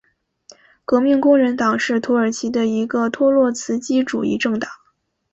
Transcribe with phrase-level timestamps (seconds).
[0.83, 4.67] 革命工人党是土耳其的一个托洛茨基主义政党。